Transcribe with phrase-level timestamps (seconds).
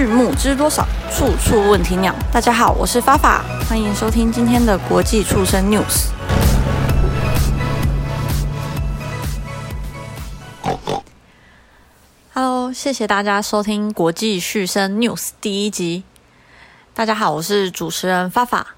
[0.00, 0.88] 畜牧知多少？
[1.12, 2.14] 处处问题鸟。
[2.32, 6.06] 大家好，我是发法，欢迎收听今天的国际畜生 news。
[12.32, 16.04] Hello，谢谢大家收听国际畜生 news 第一集。
[16.94, 18.68] 大家好，我是主持人发法。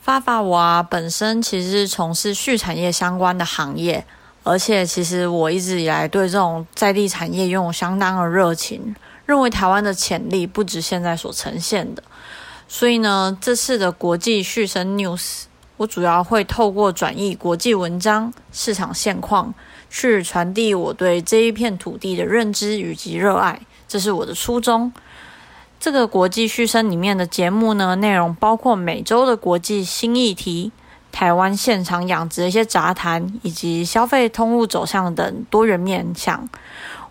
[0.00, 4.06] 发发我啊，本身其实是从事畜产业相关的行业。
[4.42, 8.96] 而且，其实我一直以来对这种在地产业拥有相当的热情，
[9.28, 12.02] 认为台湾的潜力不止现在所呈现的。
[12.66, 15.42] 所以呢，这次的国际续生 news，
[15.76, 19.52] 我主要会透过转译国际文章、市场现况，
[19.90, 24.90] 去传递我对这一片土地的认知以及热爱，这是我的初衷。
[25.78, 30.72] 这个国际续生里面的节目呢，内容包括每周的国际新议题。
[31.10, 36.48] 台湾现场养殖的一些杂谈，以及消费通路走向等多元面向。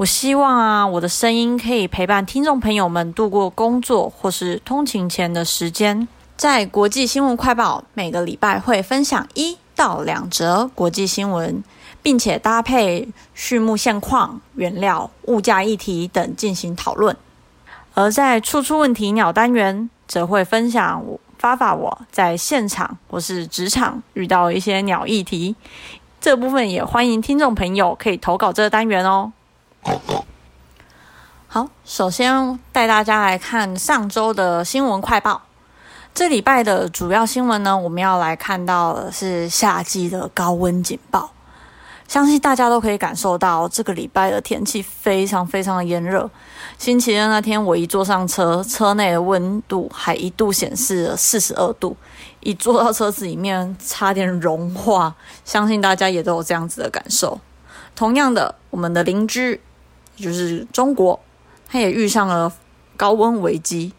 [0.00, 6.08] 我希望啊，我的声音可以陪伴听众朋友们度过工作或是通勤前的时间。
[6.38, 11.62] 在国际新闻快报，每个礼拜会分享一到两则国际新闻，
[12.02, 17.14] 并且搭配畜牧现况、原料、物价议题等进行讨论。
[17.92, 21.20] 而在处处问题鸟单元，则会分享我。
[21.36, 25.54] 发发我在现场或是职场遇到一些鸟议题，
[26.22, 29.32] 这部分也欢迎听众朋友可以投稿这个单元哦。
[31.46, 35.42] 好，首先带大家来看上周的新闻快报。
[36.14, 41.30] 这礼拜的主要新闻呢，我们要来看到的是夏季的高温警报。
[42.06, 46.28] 相信大家都可以感受到，这个礼拜的天气非常非常的炎热。
[46.76, 51.96] 星期二那天，我一坐上车，车内的温度还一度显示了四十二度，
[52.40, 55.14] 一坐到车子里面，差点融化。
[55.44, 57.40] 相信大家也都有这样子的感受。
[57.94, 59.60] 同样的，我们的邻居
[60.20, 61.18] 就是中国，
[61.66, 62.52] 他也遇上了
[62.96, 63.92] 高温危机。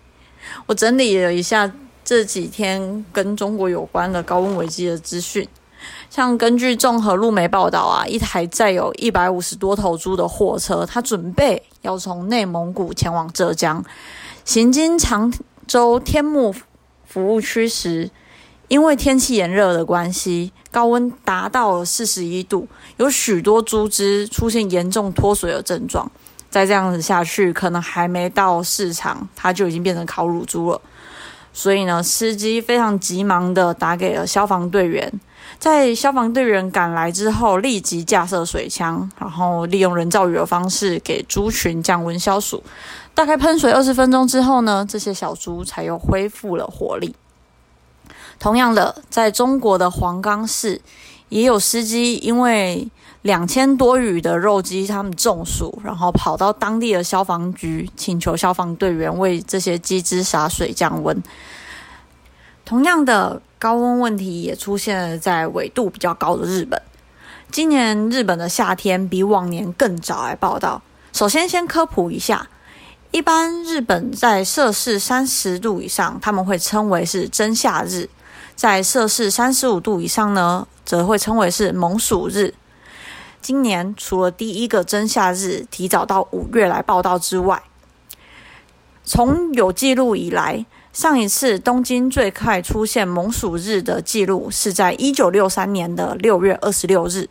[0.68, 1.72] 我整理了一下
[2.06, 5.48] 这几天跟中国有关的高温危机的资讯。
[6.10, 13.84] 像根据综合路媒报道啊，一台载有一百五十多头猪的货车，它准备要从内蒙古前往浙江，
[14.46, 15.34] 行经常
[15.66, 16.54] 州天目
[17.06, 18.12] 服务区时，
[18.68, 22.68] 因为天气炎热的关系，高温达到了四十一度，
[22.98, 26.10] 有许多猪只出现严重脱水的症状。
[26.50, 30.82] 再这样子下去，可能还没到市场，它就已经变成烤乳猪了。
[31.54, 35.12] 所以呢，司机非常急忙的打给了消防队员。
[35.60, 42.64] 在消防队员赶来之后，立即架设水枪，然后利用人造雨的方式给猪群降温消暑。
[43.14, 47.14] 大概喷水二十分钟之后呢，这些小猪才又恢复了活力。
[48.40, 50.82] 同样的，在中国的黄冈市，
[51.30, 52.88] 也有司机因为
[53.22, 61.22] 两千多羽的肉鸡他们中暑，然后跑到当地的消防局，请求消防队员为这些鸡只洒水降温。
[62.66, 63.42] 同样的。
[63.62, 66.82] 高温问题也出现了在纬度比较高的日本。
[67.52, 70.82] 今年日本的夏天比往年更早来报道。
[71.14, 72.50] 首先，先科普一下，
[73.12, 78.08] 一般日本在摄氏三十度以上，他们会称为是真夏日；
[78.56, 82.54] 在摄氏三十五度以上呢，则会称为是猛暑日。
[83.42, 87.62] 今年除了第一个真夏日提早到五月来报道之外，
[89.04, 90.66] 从有记录以来。
[90.94, 97.30] 上一次东京最快出现猛暑日的记录是在一九六三年的六月二十六日，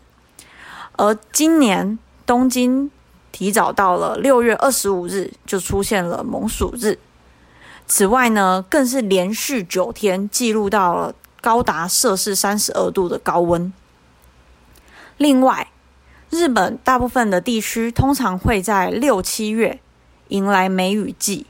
[0.93, 2.91] 而今年东京
[3.33, 6.99] 提早到了六月二十五日就出现了猛暑日。
[7.87, 13.73] 此外呢，更是连续九天记录到了高达摄氏三十二度的高温。
[15.17, 15.69] 另外，
[16.31, 19.81] 日本大部分的地区通常会在六七月
[20.29, 21.47] 迎来梅雨季。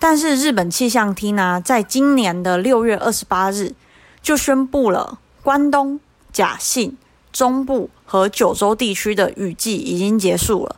[0.00, 3.74] 但是日本气象厅呢，在今年的六月二十八日
[4.20, 6.00] 就宣布了，关东、
[6.32, 6.96] 甲信、
[7.38, 10.74] 中部和九州地区的雨季已经结束了。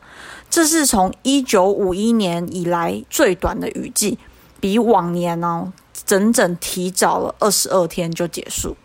[0.51, 4.19] 这是从一九五一年以来最短的雨季，
[4.61, 5.73] 比往年呢
[6.05, 8.77] 整整提早了二十二天就结束。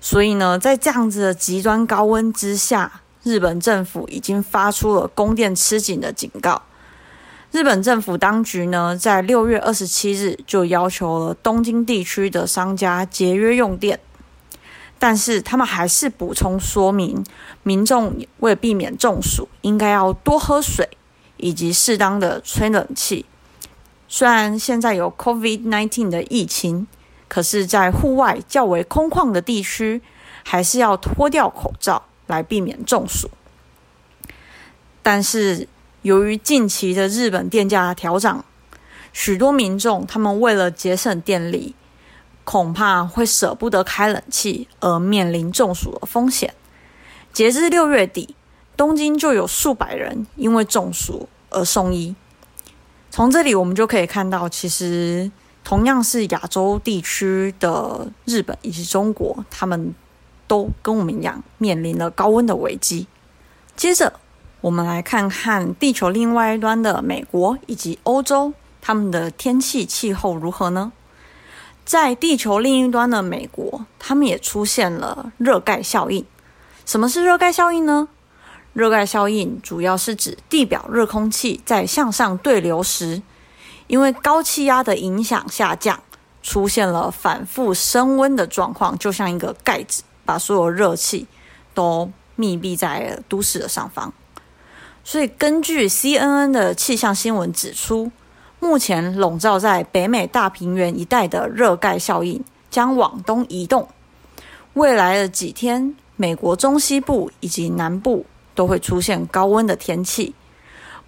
[0.00, 6.62] 所以呢，在这样子的极端高温之下，日本政府已经发出了供电吃紧的警告。
[7.50, 13.98] 日本政府当局呢，在六月二十七日就要求了东京地区的商家节约用电，
[15.02, 17.24] 但是他们还是补充说明，
[17.64, 20.88] 民众为了避免中暑，应该要多喝水，
[21.38, 23.26] 以及适当的吹冷气。
[24.06, 26.86] 虽然现在有 COVID-19 的疫情，
[27.26, 30.00] 可是，在户外较为空旷的地区，
[30.44, 33.28] 还是要脱掉口罩来避免中暑。
[35.02, 35.66] 但是，
[36.02, 38.44] 由于近期的日本电价调涨，
[39.12, 41.74] 许多民众他们为了节省电力，
[42.44, 46.52] 恐怕会舍不得开冷气，而面临中暑的风险。
[47.32, 48.34] 截至六月底，
[48.76, 52.14] 东京就有数百人因为中暑而送医。
[53.10, 55.30] 从这里我们就可以看到，其实
[55.62, 59.94] 同样是亚洲地区的日本以及中国，他们
[60.46, 63.06] 都跟我们一样面临了高温的危机。
[63.76, 64.14] 接着，
[64.60, 70.92] 我们来看看地球另外一端的美国以及欧洲，他们的天气气候如何呢？
[71.84, 76.24] 在地球另一端的美国，他们也出现了热盖效应。
[76.86, 78.08] 什么是热盖效应呢？
[78.72, 83.20] 热盖效应主要是指地表热空气在向上对流时，
[83.86, 86.02] 因为高气压的影响下降，
[86.42, 91.26] 出现了反复升温的状况，就像一个盖子，把所有热气
[91.74, 94.12] 都密闭在都市的上方。
[95.04, 98.10] 所以，根据 CNN 的气象新闻指出，
[98.62, 103.88] 目前笼罩在北美大平原一带的热盖效应将往东移动，
[104.74, 108.24] 未来的几天，美国中西部以及南部。
[108.54, 110.34] 都会出现高温的天气，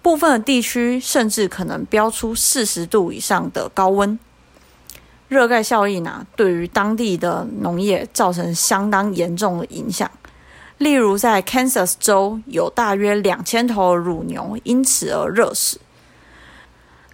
[0.01, 4.17] 部分的地区甚至可能飙出四十度以上的高温。
[5.27, 10.09] 热盖效应啊，对于当地的农业造成相当严重的影响。
[10.79, 15.79] 例如，在 Kansas 州有大约两千头乳牛因此而热死。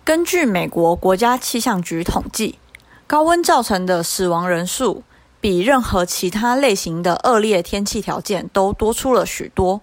[0.03, 2.57] 根据美国国家气象局统计，
[3.05, 5.03] 高温造成的死亡人数
[5.39, 9.81] 比任何其他类型的恶劣天气条件都多出了许多。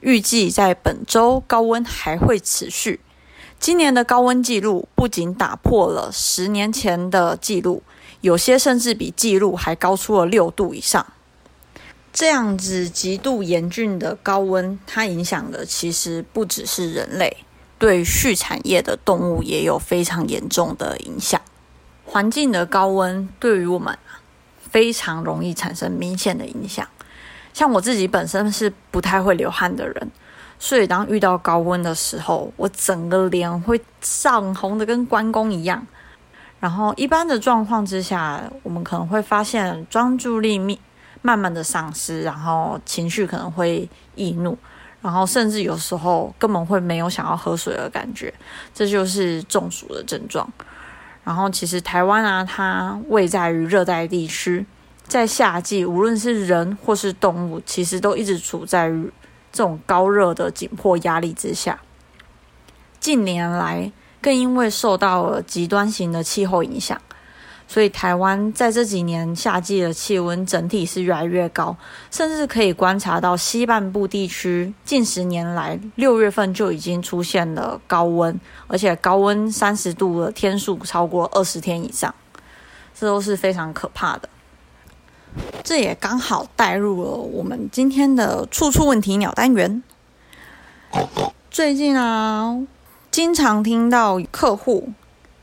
[0.00, 2.98] 预计在本周高温还会持续。
[3.60, 7.84] 今年的高温记录不仅打破了十年前的记录，
[8.20, 11.06] 有些甚至比记录还高出了六度以上。
[12.12, 17.36] 这样子极度严峻的高温，它影响的其实不只是人类，
[17.82, 21.40] 对畜产业的动物也有非常严重的影响。
[22.04, 23.98] 环境的高温对于我们
[24.70, 26.86] 非常容易产生明显的影响。
[27.52, 30.10] 像我自己本身是不太会流汗的人，
[30.60, 35.84] 所以当遇到高温的时候，我整个脸会上红的跟关公一样。
[36.60, 40.78] 然后一般的状况之下，我们可能会发现专注力慢
[41.22, 44.56] 慢慢的丧失，然后情绪可能会易怒，
[45.02, 48.32] 然后甚至有时候根本会没有想要喝水的感觉，
[48.72, 50.50] 这就是中暑的症状。
[51.24, 54.64] 然后其实台湾啊，它位在于热带地区。
[55.08, 59.12] 在夏季，无论是人或是动物，其实都一直处在于
[59.52, 61.80] 这种高热的紧迫压力之下。
[62.98, 66.98] 近年来，更因为受到了极端型的气候影响，
[67.72, 71.74] 所以台湾在这几年夏季的气温整体是越来越高，
[72.10, 82.14] 甚至可以观察到西半部地区近十年来六月份就已经出现了高温，而且高温三十度的天数超过二十天以上，
[82.94, 84.28] 这都是非常可怕的。
[85.64, 89.82] 这也刚好带入了我们今天的处处问题鸟单元。
[91.50, 92.54] 最近啊，
[93.10, 94.90] 经常听到客户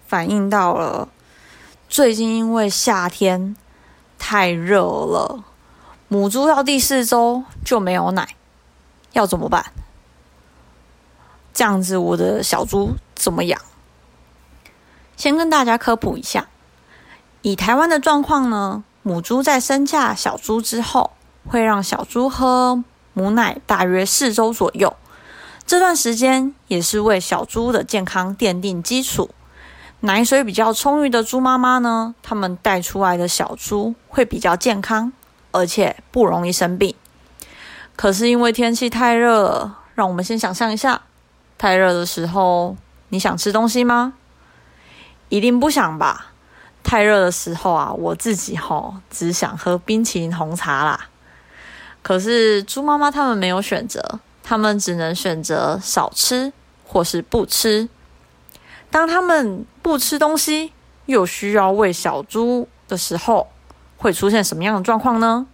[0.05, 1.07] 反映到了，
[1.89, 3.56] 最近因为夏天
[4.19, 5.44] 太热了，
[6.07, 8.36] 母猪到第四周就没有奶，
[9.13, 9.65] 要怎么办？
[11.51, 13.59] 这样子我的小猪怎么养？
[15.18, 16.47] 先跟大家科普一下，
[17.42, 18.83] 以台湾的状况呢。
[19.02, 21.13] 母猪在生下小猪之后，
[21.47, 24.95] 会让小猪喝母奶大约四周左右。
[25.66, 29.31] 这段时间也是为小猪的健康奠定基础。
[30.01, 35.11] 奶水比较充裕的猪妈妈呢，它们带出来的小猪会比较健康，
[35.51, 36.95] 而且不容易生病。
[37.97, 41.01] 可是因为天气太热，让我们先想象一下，
[41.57, 42.77] 太热的时候，
[43.09, 44.13] 你想吃东西吗？
[45.27, 46.27] 一定不想吧。
[46.81, 51.07] 太热的时候啊，我自己吼只想喝冰淇淋红茶啦。
[52.01, 56.53] 可是猪妈妈他们没有选择，他们只能选择少吃
[56.85, 57.89] 或是不吃。
[58.91, 60.73] 当他们不吃东西，
[61.05, 63.47] 又需要喂小猪的时候，
[63.97, 65.47] 会出现什么样的状况呢？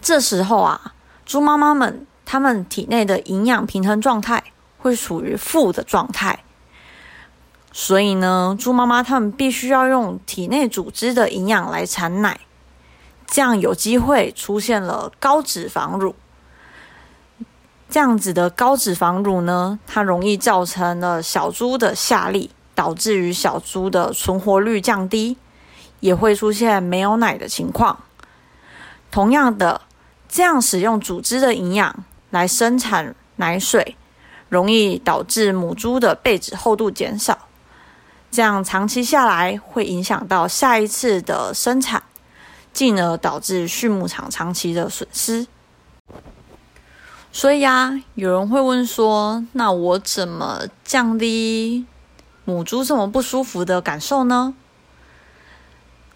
[0.00, 4.42] 这时候啊，猪妈妈们他们体内的营养平衡状态
[4.78, 6.44] 会属于负的状态。
[7.72, 12.40] 所以呢，猪妈妈它们必须要用体内组织的营养来产奶，
[13.26, 16.14] 这样有机会出现了高脂肪乳。
[17.96, 25.38] 这样子的高脂肪乳呢，它容易造成了小猪的下痢，导致于小猪的存活率降低，
[26.00, 28.00] 也会出现没有奶的情况。
[29.10, 29.80] 同样的，
[30.28, 33.96] 这样使用组织的营养来生产奶水，
[34.50, 37.38] 容易导致母猪的背脂厚度减少。
[38.30, 42.02] 这样长期下来会影响到下一次的生产，
[42.74, 45.46] 进而导致畜牧场长期的损失。
[47.36, 51.84] 所以呀，有人会问说：“那我怎么降低
[52.46, 54.54] 母猪这么不舒服的感受呢？”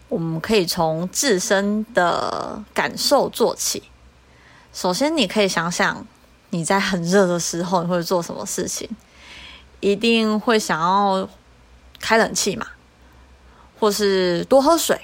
[0.08, 3.82] 我们可以从自身的感受做起。
[4.72, 6.06] 首先，你可以想想
[6.48, 8.88] 你在很热的时候你会做什么事情，
[9.80, 11.28] 一定会想要
[12.00, 12.66] 开冷气嘛，
[13.78, 14.98] 或是多喝水。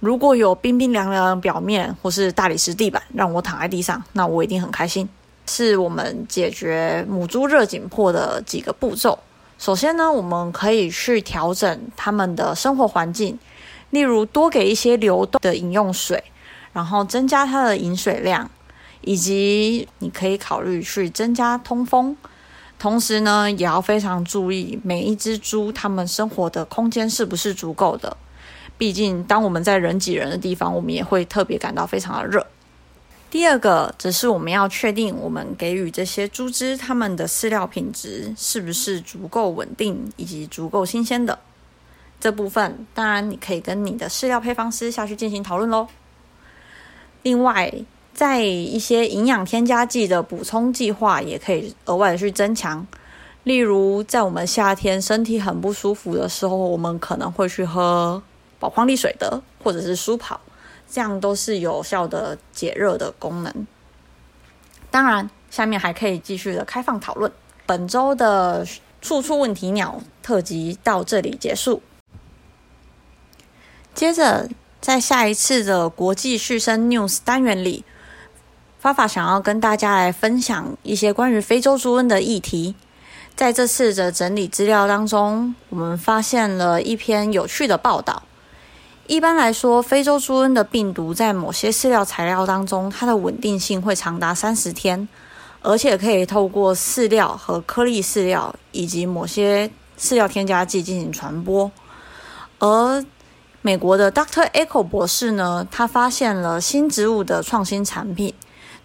[0.00, 5.08] 如果有冰冰凉凉的表面或是大理石地板让我躺在地上，那我一定很开心。
[5.46, 9.18] 是我们解决母猪热紧迫的几个步骤。
[9.58, 13.38] 首先呢，我们可以去调整它们的生活环境，
[13.90, 16.22] 例如多给一些流动的饮用水，
[16.72, 18.50] 然后增加它的饮水量，
[19.02, 22.16] 以及你可以考虑去增加通风。
[22.78, 28.16] 同时呢，也要非常注意每一只猪它们生活的空间是不是足够的。
[28.80, 32.46] 毕竟，当我们在人挤人的地方，我们也会特别感到非常的热。
[33.30, 41.38] 第二个，则是我们要确定我们给予这些猪只它们的饲料品质是不是足够稳定以及足够新鲜的。
[42.18, 45.86] 这部分，当然你可以跟你的饲料配方师下去进行讨论喽。
[47.22, 47.70] 另外，
[48.14, 52.86] 在一些营养添加剂的补充计划，也可以额外的去增强。
[53.44, 58.22] 例如，在我们夏天身体很不舒服的时候，我们可能会去喝。
[58.60, 60.40] 保矿力水的，或者是舒跑，
[60.88, 63.66] 这样都是有效的解热的功能。
[64.92, 67.32] 当然，下面还可以继续的开放讨论。
[67.66, 68.66] 本周的
[69.00, 71.82] 处处问题鸟特辑到这里结束。
[73.94, 74.48] 接着，
[74.80, 77.84] 在下一次的国际续生 news 单元里，
[78.78, 82.74] 发发想要跟大家来分享一些关于非洲猪瘟的议题。
[83.36, 88.22] 在这次的整理资料当中，我们发现了一篇有趣的报道。
[89.10, 95.08] 一般来说，非洲猪瘟的病毒在某些饲料材料当中，它的稳定性会长达三十天，
[95.62, 101.68] 而且可以透过饲料和颗粒饲料以及某些饲料添加剂进行传播。
[102.60, 103.04] 而
[103.62, 104.48] 美国的 Dr.
[104.52, 108.32] Echo 博士呢，他发现了新植物的创新产品，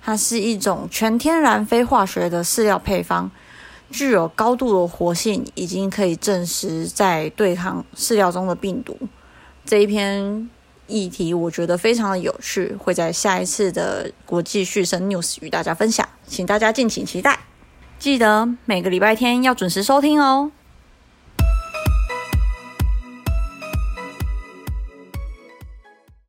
[0.02, 3.30] 它是一种全天然非化学的饲料配方，
[3.92, 8.98] 具有高度的活性，已经可以证实在对抗饲料中的病毒。
[9.66, 10.50] 这一篇
[10.88, 17.40] 议题我觉得非常的有趣，会在下一次的国际续生 news 与大家分享，请大家敬请期待。
[17.98, 20.52] 记得每个礼拜天要准时收听哦。